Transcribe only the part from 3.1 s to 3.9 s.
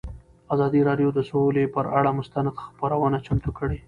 چمتو کړې.